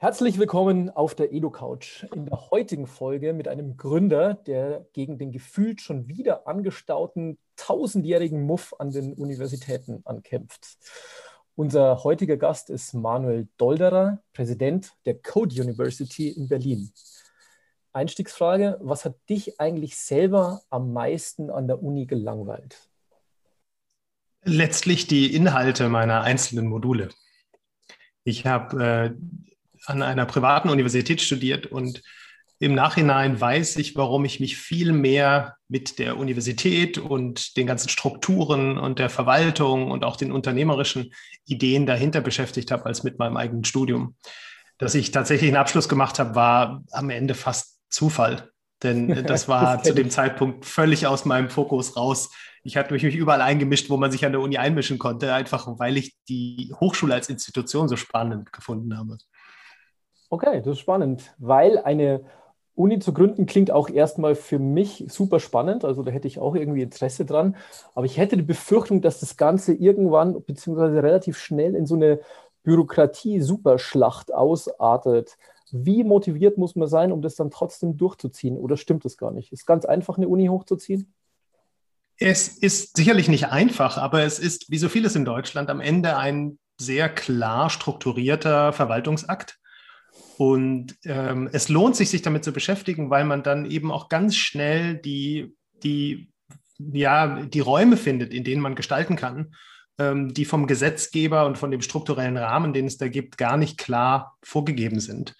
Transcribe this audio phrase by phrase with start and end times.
[0.00, 2.06] Herzlich willkommen auf der EduCouch.
[2.14, 8.46] In der heutigen Folge mit einem Gründer, der gegen den gefühlt schon wieder angestauten tausendjährigen
[8.46, 10.78] Muff an den Universitäten ankämpft.
[11.56, 16.92] Unser heutiger Gast ist Manuel Dolderer, Präsident der Code University in Berlin.
[17.92, 22.88] Einstiegsfrage, was hat dich eigentlich selber am meisten an der Uni gelangweilt?
[24.44, 27.08] Letztlich die Inhalte meiner einzelnen Module.
[28.22, 29.48] Ich habe äh,
[29.86, 32.02] an einer privaten Universität studiert und
[32.60, 37.88] im Nachhinein weiß ich, warum ich mich viel mehr mit der Universität und den ganzen
[37.88, 41.12] Strukturen und der Verwaltung und auch den unternehmerischen
[41.44, 44.16] Ideen dahinter beschäftigt habe, als mit meinem eigenen Studium.
[44.76, 48.50] Dass ich tatsächlich einen Abschluss gemacht habe, war am Ende fast Zufall.
[48.82, 52.30] Denn das war das zu dem Zeitpunkt völlig aus meinem Fokus raus.
[52.64, 55.96] Ich hatte mich überall eingemischt, wo man sich an der Uni einmischen konnte, einfach weil
[55.96, 59.16] ich die Hochschule als Institution so spannend gefunden habe.
[60.30, 62.24] Okay, das ist spannend, weil eine
[62.78, 65.84] Uni zu gründen klingt auch erstmal für mich super spannend.
[65.84, 67.56] Also da hätte ich auch irgendwie Interesse dran.
[67.94, 72.20] Aber ich hätte die Befürchtung, dass das Ganze irgendwann beziehungsweise relativ schnell in so eine
[72.62, 75.36] Bürokratie-Superschlacht ausartet.
[75.72, 78.56] Wie motiviert muss man sein, um das dann trotzdem durchzuziehen?
[78.56, 79.52] Oder stimmt das gar nicht?
[79.52, 81.12] Ist ganz einfach, eine Uni hochzuziehen?
[82.18, 86.16] Es ist sicherlich nicht einfach, aber es ist, wie so vieles in Deutschland, am Ende
[86.16, 89.57] ein sehr klar strukturierter Verwaltungsakt
[90.38, 94.36] und ähm, es lohnt sich, sich damit zu beschäftigen, weil man dann eben auch ganz
[94.36, 96.30] schnell die, die,
[96.78, 99.52] ja, die Räume findet, in denen man gestalten kann,
[99.98, 103.78] ähm, die vom Gesetzgeber und von dem strukturellen Rahmen, den es da gibt, gar nicht
[103.78, 105.34] klar vorgegeben sind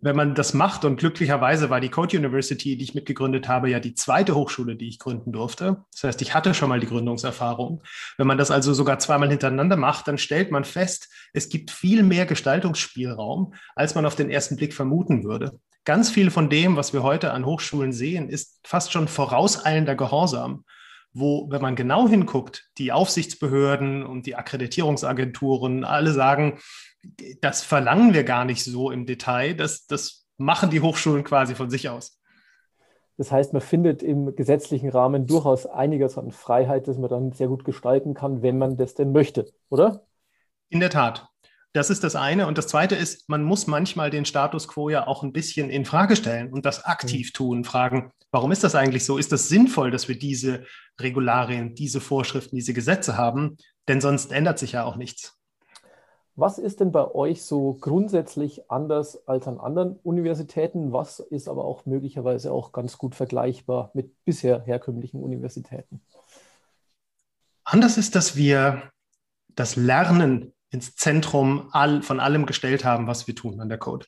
[0.00, 3.80] wenn man das macht, und glücklicherweise war die Code University, die ich mitgegründet habe, ja
[3.80, 5.84] die zweite Hochschule, die ich gründen durfte.
[5.92, 7.82] Das heißt, ich hatte schon mal die Gründungserfahrung.
[8.16, 12.02] Wenn man das also sogar zweimal hintereinander macht, dann stellt man fest, es gibt viel
[12.02, 15.58] mehr Gestaltungsspielraum, als man auf den ersten Blick vermuten würde.
[15.84, 20.64] Ganz viel von dem, was wir heute an Hochschulen sehen, ist fast schon vorauseilender Gehorsam
[21.12, 26.58] wo, wenn man genau hinguckt, die Aufsichtsbehörden und die Akkreditierungsagenturen alle sagen,
[27.40, 29.54] das verlangen wir gar nicht so im Detail.
[29.54, 32.18] Das, das machen die Hochschulen quasi von sich aus.
[33.16, 37.48] Das heißt, man findet im gesetzlichen Rahmen durchaus einiges an Freiheit, das man dann sehr
[37.48, 40.06] gut gestalten kann, wenn man das denn möchte, oder?
[40.68, 41.26] In der Tat.
[41.72, 42.46] Das ist das eine.
[42.46, 45.84] Und das zweite ist, man muss manchmal den Status quo ja auch ein bisschen in
[45.84, 47.36] Frage stellen und das aktiv mhm.
[47.36, 49.18] tun, fragen, warum ist das eigentlich so?
[49.18, 50.64] Ist das sinnvoll, dass wir diese
[51.00, 53.56] Regularien, diese Vorschriften, diese Gesetze haben?
[53.88, 55.37] Denn sonst ändert sich ja auch nichts.
[56.40, 60.92] Was ist denn bei euch so grundsätzlich anders als an anderen Universitäten?
[60.92, 66.00] Was ist aber auch möglicherweise auch ganz gut vergleichbar mit bisher herkömmlichen Universitäten?
[67.64, 68.84] Anders ist, dass wir
[69.48, 74.06] das Lernen ins Zentrum all, von allem gestellt haben, was wir tun an der Code.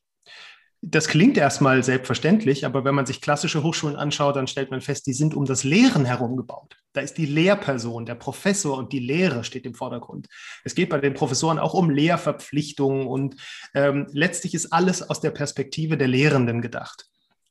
[0.82, 5.06] Das klingt erstmal selbstverständlich, aber wenn man sich klassische Hochschulen anschaut, dann stellt man fest,
[5.06, 6.76] die sind um das Lehren herum gebaut.
[6.94, 10.26] Da ist die Lehrperson, der Professor und die Lehre steht im Vordergrund.
[10.64, 13.36] Es geht bei den Professoren auch um Lehrverpflichtungen und
[13.74, 17.04] ähm, letztlich ist alles aus der Perspektive der Lehrenden gedacht.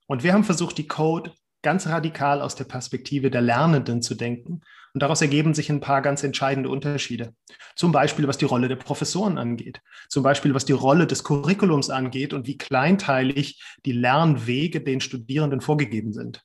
[0.07, 1.31] Und wir haben versucht, die Code
[1.61, 4.61] ganz radikal aus der Perspektive der Lernenden zu denken.
[4.93, 7.33] Und daraus ergeben sich ein paar ganz entscheidende Unterschiede.
[7.75, 9.81] Zum Beispiel, was die Rolle der Professoren angeht.
[10.07, 15.61] Zum Beispiel, was die Rolle des Curriculums angeht und wie kleinteilig die Lernwege den Studierenden
[15.61, 16.43] vorgegeben sind.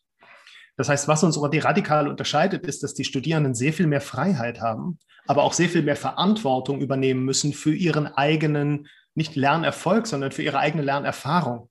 [0.77, 4.99] Das heißt, was uns radikal unterscheidet, ist, dass die Studierenden sehr viel mehr Freiheit haben,
[5.27, 10.43] aber auch sehr viel mehr Verantwortung übernehmen müssen für ihren eigenen, nicht Lernerfolg, sondern für
[10.43, 11.71] ihre eigene Lernerfahrung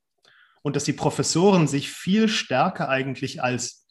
[0.64, 3.86] und dass die Professoren sich viel stärker eigentlich als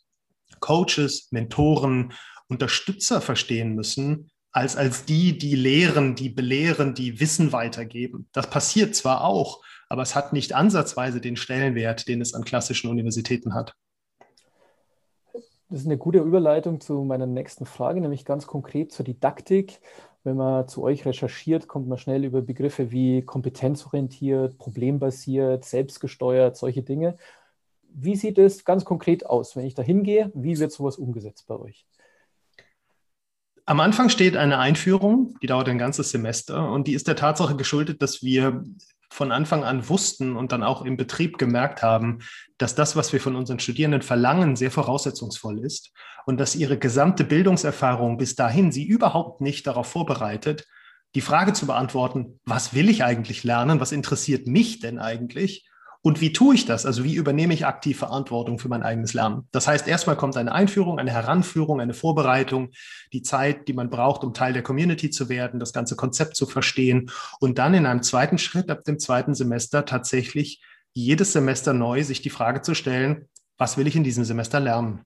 [0.59, 2.13] Coaches, Mentoren,
[2.49, 8.29] Unterstützer verstehen müssen, als als die, die lehren, die belehren, die Wissen weitergeben.
[8.33, 12.91] Das passiert zwar auch, aber es hat nicht ansatzweise den Stellenwert, den es an klassischen
[12.91, 13.75] Universitäten hat.
[15.71, 19.81] Das ist eine gute Überleitung zu meiner nächsten Frage, nämlich ganz konkret zur Didaktik.
[20.25, 26.83] Wenn man zu euch recherchiert, kommt man schnell über Begriffe wie kompetenzorientiert, problembasiert, selbstgesteuert, solche
[26.83, 27.17] Dinge.
[27.95, 30.31] Wie sieht es ganz konkret aus, wenn ich da hingehe?
[30.35, 31.87] Wie wird sowas umgesetzt bei euch?
[33.65, 37.57] Am Anfang steht eine Einführung, die dauert ein ganzes Semester und die ist der Tatsache
[37.57, 38.65] geschuldet, dass wir
[39.13, 42.21] von Anfang an wussten und dann auch im Betrieb gemerkt haben,
[42.57, 45.93] dass das, was wir von unseren Studierenden verlangen, sehr voraussetzungsvoll ist
[46.25, 50.67] und dass ihre gesamte Bildungserfahrung bis dahin sie überhaupt nicht darauf vorbereitet,
[51.15, 55.69] die Frage zu beantworten, was will ich eigentlich lernen, was interessiert mich denn eigentlich
[56.03, 56.85] und wie tue ich das?
[56.85, 59.49] Also wie übernehme ich aktiv Verantwortung für mein eigenes Lernen?
[59.53, 62.71] Das heißt, erstmal kommt eine Einführung, eine Heranführung, eine Vorbereitung,
[63.13, 66.47] die Zeit, die man braucht, um Teil der Community zu werden, das ganze Konzept zu
[66.47, 70.61] verstehen und dann in einem zweiten Schritt ab dem zweiten Semester tatsächlich
[70.93, 75.03] jedes Semester neu sich die Frage zu stellen, was will ich in diesem Semester lernen?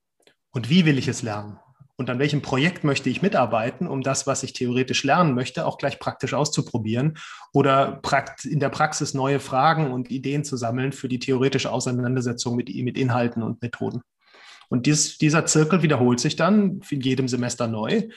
[0.50, 1.58] Und wie will ich es lernen?
[1.98, 5.78] Und an welchem Projekt möchte ich mitarbeiten, um das, was ich theoretisch lernen möchte, auch
[5.78, 7.16] gleich praktisch auszuprobieren
[7.52, 8.00] oder
[8.44, 12.98] in der Praxis neue Fragen und Ideen zu sammeln für die theoretische Auseinandersetzung mit, mit
[12.98, 14.02] Inhalten und Methoden.
[14.68, 18.08] Und dies, dieser Zirkel wiederholt sich dann in jedem Semester neu.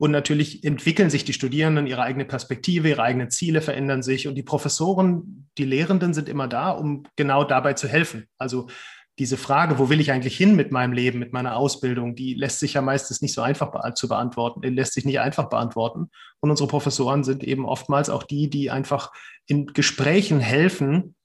[0.00, 4.36] Und natürlich entwickeln sich die Studierenden ihre eigene Perspektive, ihre eigenen Ziele verändern sich und
[4.36, 8.28] die Professoren, die Lehrenden sind immer da, um genau dabei zu helfen.
[8.38, 8.68] Also
[9.18, 12.60] diese Frage, wo will ich eigentlich hin mit meinem Leben, mit meiner Ausbildung, die lässt
[12.60, 16.10] sich ja meistens nicht so einfach be zu beantworten, die lässt sich nicht einfach beantworten.
[16.40, 19.12] Und unsere Professoren sind eben oftmals auch die, die einfach
[19.46, 21.16] in Gesprächen helfen,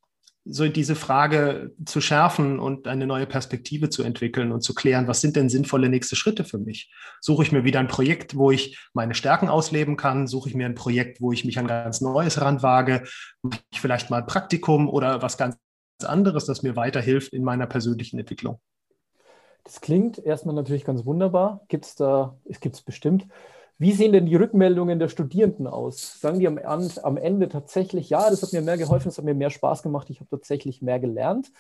[0.45, 5.21] so diese Frage zu schärfen und eine neue Perspektive zu entwickeln und zu klären, was
[5.21, 6.91] sind denn sinnvolle nächste Schritte für mich?
[7.21, 10.27] Suche ich mir wieder ein Projekt, wo ich meine Stärken ausleben kann?
[10.27, 13.03] Suche ich mir ein Projekt, wo ich mich an ganz Neues ranwage?
[13.41, 15.55] Mache ich vielleicht mal ein Praktikum oder was ganz
[16.03, 18.59] anderes, das mir weiterhilft in meiner persönlichen Entwicklung.
[19.63, 21.61] Das klingt erstmal natürlich ganz wunderbar.
[21.67, 23.27] Gibt es da, es gibt es bestimmt.
[23.77, 26.19] Wie sehen denn die Rückmeldungen der Studierenden aus?
[26.19, 29.33] Sagen die am, am Ende tatsächlich, ja, das hat mir mehr geholfen, das hat mir
[29.33, 31.51] mehr Spaß gemacht, ich habe tatsächlich mehr gelernt?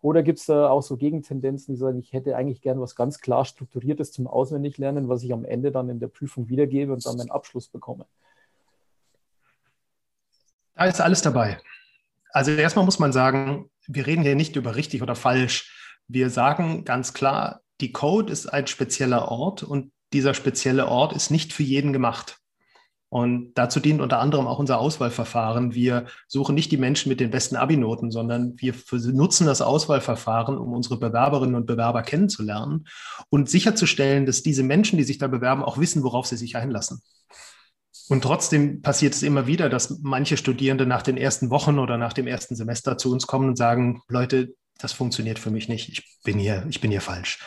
[0.00, 3.20] Oder gibt es da auch so Gegentendenzen, die sagen, ich hätte eigentlich gern was ganz
[3.20, 7.16] klar Strukturiertes zum Auswendiglernen, was ich am Ende dann in der Prüfung wiedergebe und dann
[7.16, 8.06] meinen Abschluss bekomme?
[10.74, 11.58] Da ist alles dabei.
[12.30, 15.74] Also erstmal muss man sagen, wir reden hier nicht über richtig oder falsch.
[16.06, 21.30] Wir sagen ganz klar, die Code ist ein spezieller Ort und dieser spezielle Ort ist
[21.30, 22.38] nicht für jeden gemacht.
[23.10, 25.74] Und dazu dient unter anderem auch unser Auswahlverfahren.
[25.74, 30.74] Wir suchen nicht die Menschen mit den besten Abi-Noten, sondern wir nutzen das Auswahlverfahren, um
[30.74, 32.86] unsere Bewerberinnen und Bewerber kennenzulernen
[33.30, 37.00] und sicherzustellen, dass diese Menschen, die sich da bewerben, auch wissen, worauf sie sich einlassen.
[38.08, 42.14] Und trotzdem passiert es immer wieder, dass manche Studierende nach den ersten Wochen oder nach
[42.14, 45.88] dem ersten Semester zu uns kommen und sagen, Leute, das funktioniert für mich nicht.
[45.88, 47.40] Ich bin hier, ich bin hier falsch.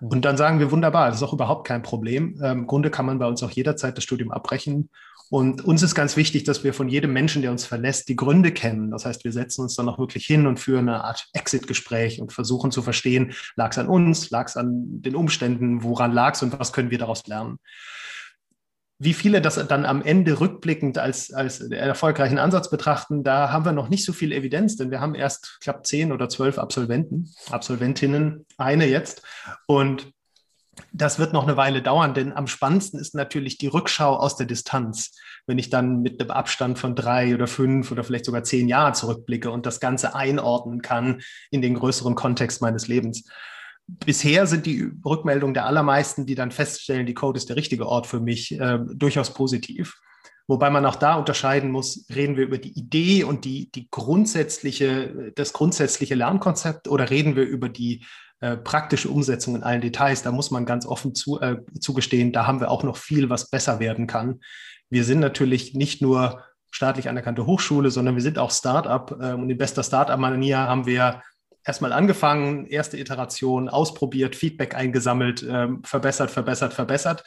[0.00, 0.08] Mhm.
[0.08, 2.38] Und dann sagen wir, wunderbar, das ist auch überhaupt kein Problem.
[2.42, 4.90] Ähm, Im Grunde kann man bei uns auch jederzeit das Studium abbrechen.
[5.30, 8.52] Und uns ist ganz wichtig, dass wir von jedem Menschen, der uns verlässt, die Gründe
[8.52, 8.90] kennen.
[8.90, 12.32] Das heißt, wir setzen uns dann auch wirklich hin und führen eine Art Exit-Gespräch und
[12.32, 16.42] versuchen zu verstehen, lag es an uns, lag es an den Umständen, woran lag es
[16.42, 17.58] und was können wir daraus lernen
[18.98, 23.72] wie viele das dann am Ende rückblickend als, als erfolgreichen Ansatz betrachten, da haben wir
[23.72, 28.46] noch nicht so viel Evidenz, denn wir haben erst, glaube, zehn oder zwölf Absolventen, Absolventinnen,
[28.56, 29.22] eine jetzt.
[29.66, 30.12] Und
[30.92, 34.46] das wird noch eine Weile dauern, denn am spannendsten ist natürlich die Rückschau aus der
[34.46, 35.16] Distanz.
[35.46, 38.94] Wenn ich dann mit einem Abstand von drei oder fünf oder vielleicht sogar zehn Jahren
[38.94, 41.20] zurückblicke und das Ganze einordnen kann
[41.50, 43.24] in den größeren Kontext meines Lebens
[43.86, 48.06] bisher sind die Rückmeldungen der allermeisten, die dann feststellen, die Code ist der richtige Ort
[48.06, 50.00] für mich, äh, durchaus positiv.
[50.46, 55.32] Wobei man auch da unterscheiden muss, reden wir über die Idee und die, die grundsätzliche,
[55.34, 58.04] das grundsätzliche Lernkonzept oder reden wir über die
[58.40, 60.22] äh, praktische Umsetzung in allen Details.
[60.22, 63.48] Da muss man ganz offen zu, äh, zugestehen, da haben wir auch noch viel, was
[63.48, 64.40] besser werden kann.
[64.90, 69.10] Wir sind natürlich nicht nur staatlich anerkannte Hochschule, sondern wir sind auch Startup.
[69.18, 71.22] Äh, und in bester Startup-Manier haben wir
[71.64, 77.24] erstmal angefangen, erste Iteration ausprobiert, Feedback eingesammelt, äh, verbessert, verbessert, verbessert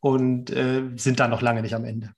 [0.00, 2.10] und äh, sind da noch lange nicht am Ende.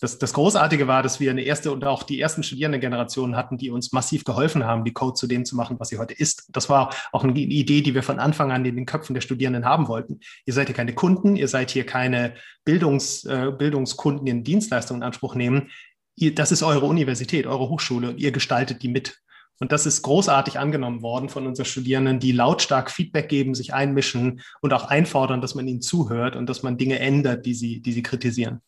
[0.00, 3.70] Das, das, Großartige war, dass wir eine erste und auch die ersten Studierendengenerationen hatten, die
[3.70, 6.48] uns massiv geholfen haben, die Code zu dem zu machen, was sie heute ist.
[6.50, 9.64] Das war auch eine Idee, die wir von Anfang an in den Köpfen der Studierenden
[9.64, 10.20] haben wollten.
[10.44, 12.34] Ihr seid hier keine Kunden, ihr seid hier keine
[12.64, 15.70] Bildungs, äh, Bildungskunden, die eine Dienstleistung in Anspruch nehmen.
[16.14, 19.18] Ihr, das ist eure Universität, eure Hochschule und ihr gestaltet die mit.
[19.58, 24.42] Und das ist großartig angenommen worden von unseren Studierenden, die lautstark Feedback geben, sich einmischen
[24.60, 27.92] und auch einfordern, dass man ihnen zuhört und dass man Dinge ändert, die sie, die
[27.92, 28.60] sie kritisieren.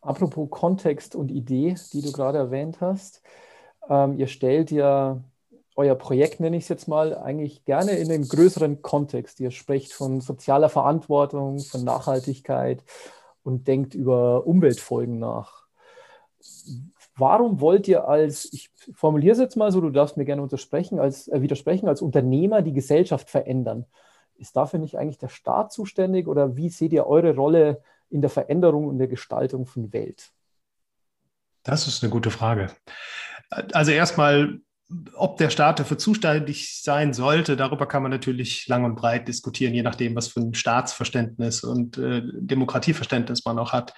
[0.00, 3.22] Apropos Kontext und Idee, die du gerade erwähnt hast.
[3.88, 5.22] Ähm, ihr stellt ja
[5.76, 9.38] euer Projekt, nenne ich es jetzt mal, eigentlich gerne in einen größeren Kontext.
[9.38, 12.82] Ihr sprecht von sozialer Verantwortung, von Nachhaltigkeit
[13.44, 15.68] und denkt über Umweltfolgen nach.
[17.18, 21.28] Warum wollt ihr als, ich formuliere es jetzt mal so, du darfst mir gerne als,
[21.28, 23.86] äh, widersprechen, als Unternehmer die Gesellschaft verändern?
[24.36, 28.30] Ist dafür nicht eigentlich der Staat zuständig oder wie seht ihr eure Rolle in der
[28.30, 30.30] Veränderung und der Gestaltung von Welt?
[31.64, 32.70] Das ist eine gute Frage.
[33.50, 34.60] Also erstmal
[35.14, 39.74] ob der Staat dafür zuständig sein sollte, darüber kann man natürlich lang und breit diskutieren,
[39.74, 43.92] je nachdem, was für ein Staatsverständnis und äh, Demokratieverständnis man auch hat.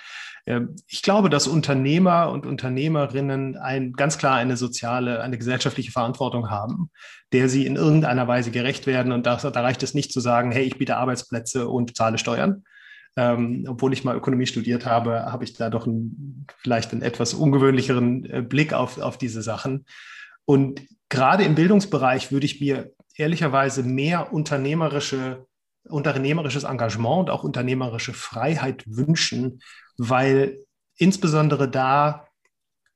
[0.51, 6.51] Äh, ich glaube, dass Unternehmer und Unternehmerinnen ein, ganz klar eine soziale, eine gesellschaftliche Verantwortung
[6.51, 6.91] haben,
[7.33, 9.13] der sie in irgendeiner Weise gerecht werden.
[9.13, 12.65] Und das, da reicht es nicht zu sagen, hey, ich biete Arbeitsplätze und zahle Steuern.
[13.17, 17.35] Ähm, obwohl ich mal Ökonomie studiert habe, habe ich da doch einen, vielleicht einen etwas
[17.35, 19.85] ungewöhnlicheren äh, Blick auf, auf diese Sachen.
[20.45, 25.47] Und gerade im Bildungsbereich würde ich mir ehrlicherweise mehr unternehmerische,
[25.85, 29.63] unternehmerisches Engagement und auch unternehmerische Freiheit wünschen,
[29.97, 30.65] weil
[30.97, 32.27] insbesondere da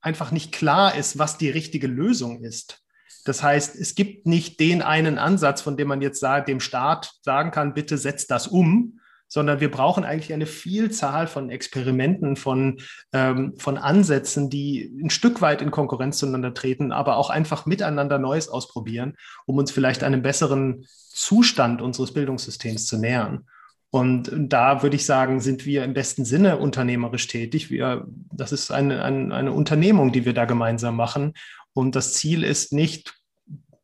[0.00, 2.82] einfach nicht klar ist, was die richtige Lösung ist.
[3.24, 7.50] Das heißt, es gibt nicht den einen Ansatz, von dem man jetzt dem Staat sagen
[7.50, 12.80] kann, bitte setzt das um, sondern wir brauchen eigentlich eine Vielzahl von Experimenten, von,
[13.12, 18.18] ähm, von Ansätzen, die ein Stück weit in Konkurrenz zueinander treten, aber auch einfach miteinander
[18.18, 19.16] Neues ausprobieren,
[19.46, 23.46] um uns vielleicht einem besseren Zustand unseres Bildungssystems zu nähern.
[23.90, 27.70] Und da würde ich sagen, sind wir im besten Sinne unternehmerisch tätig.
[27.70, 31.34] Wir, das ist eine, eine, eine Unternehmung, die wir da gemeinsam machen.
[31.74, 33.14] Und das Ziel ist nicht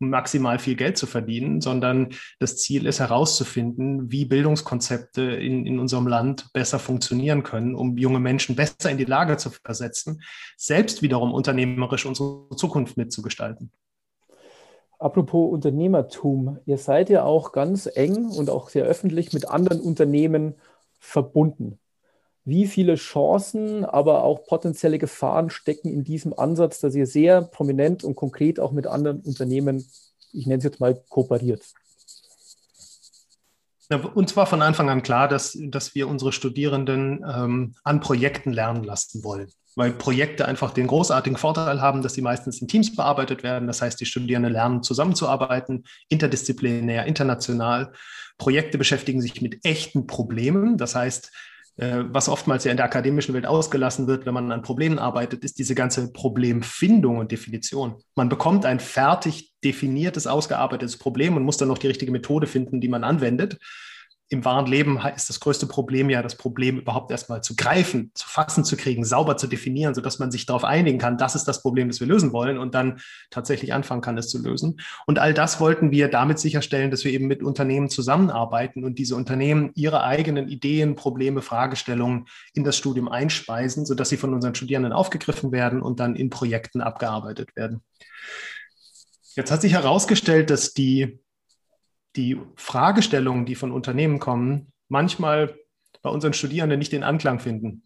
[0.00, 6.06] maximal viel Geld zu verdienen, sondern das Ziel ist herauszufinden, wie Bildungskonzepte in, in unserem
[6.06, 10.22] Land besser funktionieren können, um junge Menschen besser in die Lage zu versetzen,
[10.56, 13.70] selbst wiederum unternehmerisch unsere Zukunft mitzugestalten.
[15.00, 20.56] Apropos Unternehmertum, ihr seid ja auch ganz eng und auch sehr öffentlich mit anderen Unternehmen
[20.98, 21.79] verbunden.
[22.44, 28.02] Wie viele Chancen, aber auch potenzielle Gefahren stecken in diesem Ansatz, dass ihr sehr prominent
[28.02, 29.84] und konkret auch mit anderen Unternehmen,
[30.32, 31.62] ich nenne es jetzt mal, kooperiert?
[34.14, 38.84] Uns war von Anfang an klar, dass, dass wir unsere Studierenden ähm, an Projekten lernen
[38.84, 43.42] lassen wollen, weil Projekte einfach den großartigen Vorteil haben, dass sie meistens in Teams bearbeitet
[43.42, 43.66] werden.
[43.66, 47.92] Das heißt, die Studierenden lernen zusammenzuarbeiten, interdisziplinär, international.
[48.38, 50.78] Projekte beschäftigen sich mit echten Problemen.
[50.78, 51.32] Das heißt,
[51.80, 55.58] was oftmals ja in der akademischen Welt ausgelassen wird, wenn man an Problemen arbeitet, ist
[55.58, 57.96] diese ganze Problemfindung und Definition.
[58.14, 62.80] Man bekommt ein fertig definiertes, ausgearbeitetes Problem und muss dann noch die richtige Methode finden,
[62.80, 63.58] die man anwendet
[64.32, 68.28] im wahren Leben ist das größte Problem ja, das Problem überhaupt erstmal zu greifen, zu
[68.28, 71.62] fassen zu kriegen, sauber zu definieren, sodass man sich darauf einigen kann, das ist das
[71.62, 74.80] Problem, das wir lösen wollen und dann tatsächlich anfangen kann, es zu lösen.
[75.04, 79.16] Und all das wollten wir damit sicherstellen, dass wir eben mit Unternehmen zusammenarbeiten und diese
[79.16, 84.92] Unternehmen ihre eigenen Ideen, Probleme, Fragestellungen in das Studium einspeisen, sodass sie von unseren Studierenden
[84.92, 87.82] aufgegriffen werden und dann in Projekten abgearbeitet werden.
[89.34, 91.18] Jetzt hat sich herausgestellt, dass die
[92.16, 95.54] die Fragestellungen, die von Unternehmen kommen, manchmal
[96.02, 97.82] bei unseren Studierenden nicht den Anklang finden.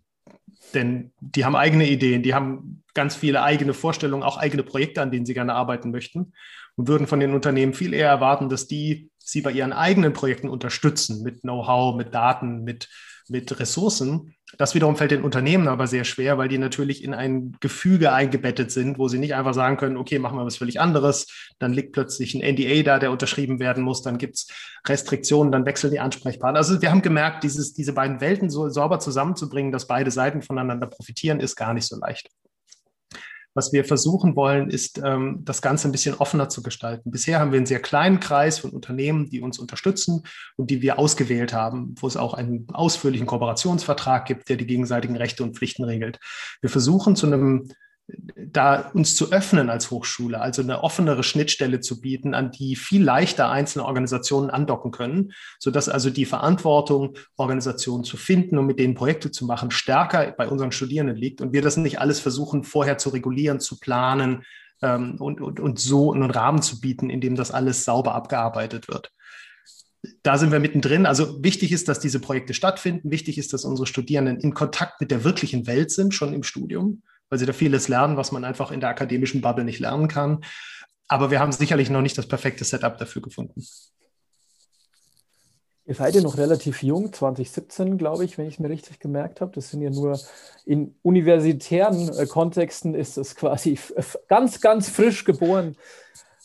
[0.72, 5.10] Denn die haben eigene Ideen, die haben ganz viele eigene Vorstellungen, auch eigene Projekte, an
[5.10, 6.32] denen sie gerne arbeiten möchten
[6.76, 10.48] und würden von den Unternehmen viel eher erwarten, dass die sie bei ihren eigenen Projekten
[10.48, 12.88] unterstützen mit Know-how, mit Daten, mit
[13.28, 14.34] mit Ressourcen.
[14.58, 18.70] Das wiederum fällt den Unternehmen aber sehr schwer, weil die natürlich in ein Gefüge eingebettet
[18.70, 21.26] sind, wo sie nicht einfach sagen können, okay, machen wir was völlig anderes.
[21.58, 24.02] Dann liegt plötzlich ein NDA da, der unterschrieben werden muss.
[24.02, 24.48] Dann gibt es
[24.86, 26.58] Restriktionen, dann wechseln die Ansprechpartner.
[26.58, 30.86] Also wir haben gemerkt, dieses, diese beiden Welten so sauber zusammenzubringen, dass beide Seiten voneinander
[30.86, 32.28] profitieren, ist gar nicht so leicht.
[33.54, 37.10] Was wir versuchen wollen, ist, ähm, das Ganze ein bisschen offener zu gestalten.
[37.10, 40.24] Bisher haben wir einen sehr kleinen Kreis von Unternehmen, die uns unterstützen
[40.56, 45.16] und die wir ausgewählt haben, wo es auch einen ausführlichen Kooperationsvertrag gibt, der die gegenseitigen
[45.16, 46.18] Rechte und Pflichten regelt.
[46.60, 47.68] Wir versuchen zu einem
[48.06, 53.02] da uns zu öffnen als Hochschule, also eine offenere Schnittstelle zu bieten, an die viel
[53.02, 58.94] leichter einzelne Organisationen andocken können, sodass also die Verantwortung, Organisationen zu finden und mit denen
[58.94, 62.98] Projekte zu machen, stärker bei unseren Studierenden liegt und wir das nicht alles versuchen, vorher
[62.98, 64.44] zu regulieren, zu planen
[64.82, 68.88] ähm, und, und, und so einen Rahmen zu bieten, in dem das alles sauber abgearbeitet
[68.88, 69.10] wird
[70.22, 71.06] da sind wir mittendrin.
[71.06, 73.10] Also wichtig ist, dass diese Projekte stattfinden.
[73.10, 77.02] Wichtig ist, dass unsere Studierenden in Kontakt mit der wirklichen Welt sind, schon im Studium
[77.34, 80.44] weil sie da vieles lernen, was man einfach in der akademischen Bubble nicht lernen kann.
[81.08, 83.60] Aber wir haben sicherlich noch nicht das perfekte Setup dafür gefunden.
[85.84, 89.40] Ihr seid ja noch relativ jung, 2017, glaube ich, wenn ich es mir richtig gemerkt
[89.40, 89.50] habe.
[89.50, 90.16] Das sind ja nur
[90.64, 93.76] in universitären äh, Kontexten ist das quasi
[94.28, 95.76] ganz, ganz frisch geboren.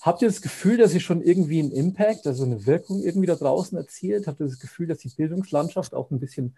[0.01, 3.35] Habt ihr das Gefühl, dass ihr schon irgendwie einen Impact, also eine Wirkung irgendwie da
[3.35, 4.25] draußen erzielt?
[4.25, 6.55] Habt ihr das Gefühl, dass die Bildungslandschaft auch ein bisschen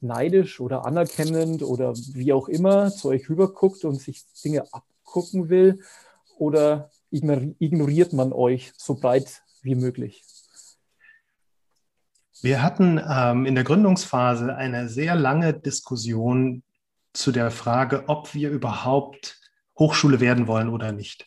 [0.00, 5.80] neidisch oder anerkennend oder wie auch immer zu euch rüberguckt und sich Dinge abgucken will?
[6.38, 10.24] Oder ignoriert man euch so breit wie möglich?
[12.42, 16.62] Wir hatten ähm, in der Gründungsphase eine sehr lange Diskussion
[17.12, 19.38] zu der Frage, ob wir überhaupt
[19.78, 21.26] Hochschule werden wollen oder nicht.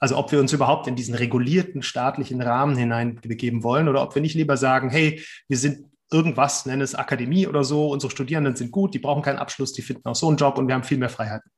[0.00, 4.22] Also ob wir uns überhaupt in diesen regulierten staatlichen Rahmen hineinbegeben wollen oder ob wir
[4.22, 8.70] nicht lieber sagen, hey, wir sind irgendwas, nenne es Akademie oder so, unsere Studierenden sind
[8.70, 10.98] gut, die brauchen keinen Abschluss, die finden auch so einen Job und wir haben viel
[10.98, 11.50] mehr Freiheiten.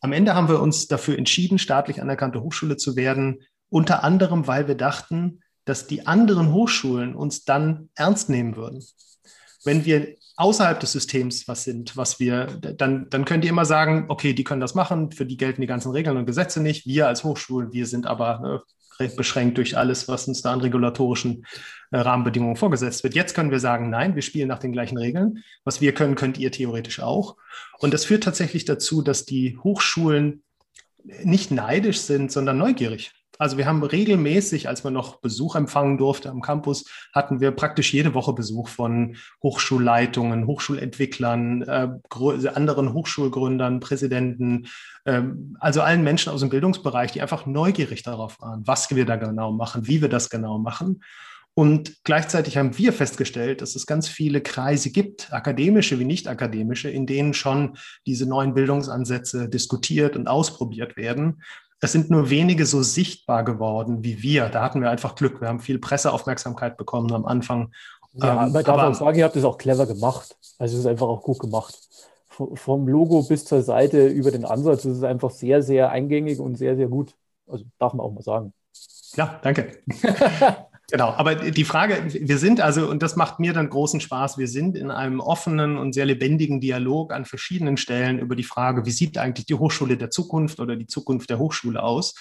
[0.00, 4.68] Am Ende haben wir uns dafür entschieden, staatlich anerkannte Hochschule zu werden, unter anderem, weil
[4.68, 8.84] wir dachten, dass die anderen Hochschulen uns dann ernst nehmen würden.
[9.64, 14.06] Wenn wir außerhalb des Systems was sind, was wir, dann, dann können die immer sagen,
[14.08, 16.86] okay, die können das machen, für die gelten die ganzen Regeln und Gesetze nicht.
[16.86, 18.72] Wir als Hochschulen, wir sind aber äh,
[19.08, 21.46] beschränkt durch alles, was uns da an regulatorischen
[21.90, 23.14] äh, Rahmenbedingungen vorgesetzt wird.
[23.14, 25.42] Jetzt können wir sagen, nein, wir spielen nach den gleichen Regeln.
[25.64, 27.36] Was wir können, könnt ihr theoretisch auch.
[27.78, 30.42] Und das führt tatsächlich dazu, dass die Hochschulen
[31.22, 33.12] nicht neidisch sind, sondern neugierig.
[33.40, 37.90] Also wir haben regelmäßig, als man noch Besuch empfangen durfte am Campus, hatten wir praktisch
[37.94, 44.66] jede Woche Besuch von Hochschulleitungen, Hochschulentwicklern, äh, anderen Hochschulgründern, Präsidenten,
[45.06, 45.22] äh,
[45.58, 49.52] also allen Menschen aus dem Bildungsbereich, die einfach neugierig darauf waren, was wir da genau
[49.52, 51.02] machen, wie wir das genau machen.
[51.54, 56.90] Und gleichzeitig haben wir festgestellt, dass es ganz viele Kreise gibt, akademische wie nicht akademische,
[56.90, 61.40] in denen schon diese neuen Bildungsansätze diskutiert und ausprobiert werden.
[61.80, 64.48] Es sind nur wenige so sichtbar geworden wie wir.
[64.48, 65.40] Da hatten wir einfach Glück.
[65.40, 67.72] Wir haben viel Presseaufmerksamkeit bekommen am Anfang.
[68.12, 70.36] Ja, ähm, man darf auch sagen, ihr habt es auch clever gemacht.
[70.58, 71.78] Also es ist einfach auch gut gemacht.
[72.28, 76.56] vom Logo bis zur Seite über den Ansatz ist es einfach sehr, sehr eingängig und
[76.56, 77.14] sehr, sehr gut.
[77.46, 78.52] Also darf man auch mal sagen.
[79.16, 79.78] Ja, danke.
[80.90, 84.48] Genau, aber die Frage, wir sind also, und das macht mir dann großen Spaß, wir
[84.48, 88.90] sind in einem offenen und sehr lebendigen Dialog an verschiedenen Stellen über die Frage, wie
[88.90, 92.14] sieht eigentlich die Hochschule der Zukunft oder die Zukunft der Hochschule aus,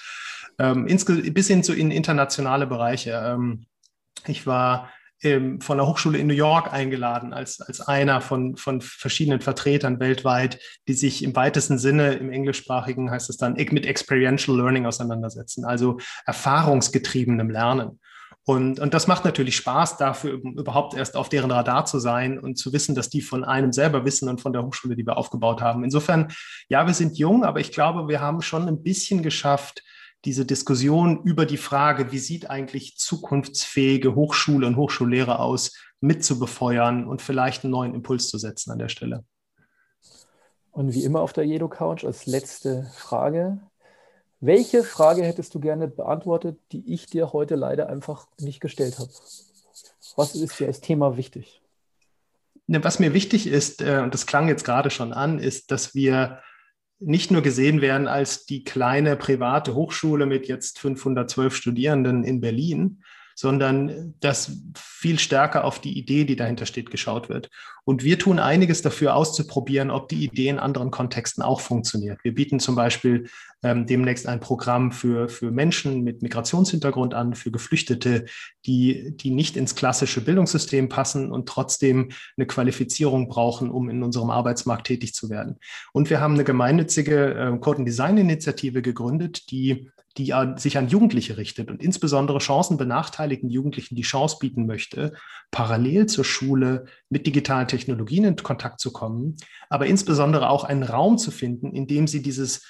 [0.59, 3.11] ähm, bis hin zu in internationale Bereiche.
[3.25, 3.65] Ähm,
[4.27, 4.89] ich war
[5.21, 9.99] ähm, von der Hochschule in New York eingeladen als, als einer von, von verschiedenen Vertretern
[9.99, 15.65] weltweit, die sich im weitesten Sinne, im englischsprachigen heißt es dann, mit Experiential Learning auseinandersetzen,
[15.65, 17.99] also erfahrungsgetriebenem Lernen.
[18.49, 22.57] Und, und das macht natürlich Spaß, dafür überhaupt erst auf deren Radar zu sein und
[22.57, 25.61] zu wissen, dass die von einem selber wissen und von der Hochschule, die wir aufgebaut
[25.61, 25.83] haben.
[25.83, 26.33] Insofern,
[26.67, 29.83] ja, wir sind jung, aber ich glaube, wir haben schon ein bisschen geschafft,
[30.25, 37.21] diese Diskussion über die Frage, wie sieht eigentlich zukunftsfähige Hochschule und Hochschullehre aus, mitzubefeuern und
[37.21, 39.25] vielleicht einen neuen Impuls zu setzen an der Stelle.
[40.71, 43.59] Und wie immer auf der Jedo Couch als letzte Frage,
[44.41, 49.09] welche Frage hättest du gerne beantwortet, die ich dir heute leider einfach nicht gestellt habe?
[50.15, 51.61] Was ist dir als Thema wichtig?
[52.67, 55.95] Ne, was mir wichtig ist, äh, und das klang jetzt gerade schon an, ist, dass
[55.95, 56.39] wir
[56.99, 63.01] nicht nur gesehen werden als die kleine private Hochschule mit jetzt 512 Studierenden in Berlin,
[63.39, 67.49] sondern dass viel stärker auf die Idee, die dahinter steht, geschaut wird.
[67.85, 72.21] Und wir tun einiges dafür auszuprobieren, ob die Idee in anderen Kontexten auch funktioniert.
[72.23, 73.29] Wir bieten zum Beispiel
[73.63, 78.25] ähm, demnächst ein Programm für, für Menschen mit Migrationshintergrund an, für Geflüchtete,
[78.65, 84.29] die, die nicht ins klassische Bildungssystem passen und trotzdem eine Qualifizierung brauchen, um in unserem
[84.29, 85.57] Arbeitsmarkt tätig zu werden.
[85.93, 91.37] Und wir haben eine gemeinnützige äh, Code Design Initiative gegründet, die die sich an Jugendliche
[91.37, 95.13] richtet und insbesondere chancenbenachteiligten Jugendlichen die Chance bieten möchte,
[95.51, 99.37] parallel zur Schule mit digitalen Technologien in Kontakt zu kommen,
[99.69, 102.65] aber insbesondere auch einen Raum zu finden, in dem sie dieses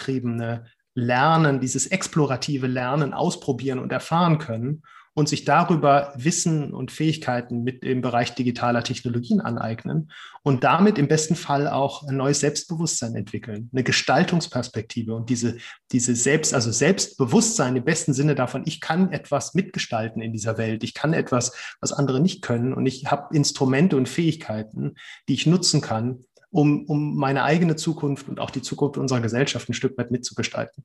[0.00, 4.82] neugiergetriebene Lernen, dieses explorative Lernen ausprobieren und erfahren können
[5.14, 10.10] und sich darüber Wissen und Fähigkeiten mit im Bereich digitaler Technologien aneignen
[10.42, 15.58] und damit im besten Fall auch ein neues Selbstbewusstsein entwickeln, eine Gestaltungsperspektive und diese,
[15.92, 20.82] diese Selbst, also Selbstbewusstsein im besten Sinne davon, ich kann etwas mitgestalten in dieser Welt,
[20.84, 24.94] ich kann etwas, was andere nicht können und ich habe Instrumente und Fähigkeiten,
[25.28, 29.68] die ich nutzen kann, um, um meine eigene Zukunft und auch die Zukunft unserer Gesellschaft
[29.68, 30.84] ein Stück weit mitzugestalten.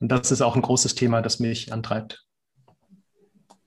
[0.00, 2.26] Und das ist auch ein großes Thema, das mich antreibt.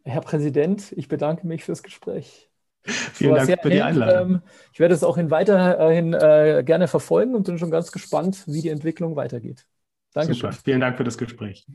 [0.04, 2.50] Herr Präsident, ich bedanke mich fürs Gespräch.
[2.84, 4.32] Vielen Dank für die Einladung.
[4.32, 4.42] Ähm,
[4.74, 8.62] ich werde es auch in weiterhin äh, gerne verfolgen und bin schon ganz gespannt, wie
[8.62, 9.66] die Entwicklung weitergeht.
[10.14, 10.52] Dankeschön.
[10.52, 10.64] Super.
[10.64, 11.66] Vielen Dank für das Gespräch.